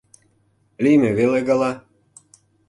[0.83, 1.71] —Лийме веле гала!